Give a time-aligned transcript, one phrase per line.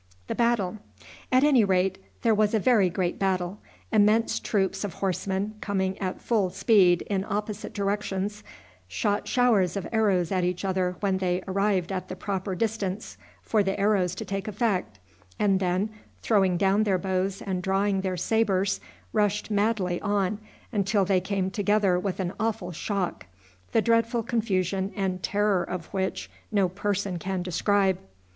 [0.27, 3.59] At any rate, there was a very great battle.
[3.91, 8.43] Immense troops of horsemen coming at full speed in opposite directions
[8.87, 13.61] shot showers of arrows at each other when they arrived at the proper distance for
[13.61, 14.97] the arrows to take effect,
[15.37, 15.91] and then,
[16.23, 18.79] throwing down their bows and drawing their sabres,
[19.13, 20.39] rushed madly on,
[20.71, 23.27] until they came together with an awful shock,
[23.71, 27.99] the dreadful confusion and terror of which no person can describe.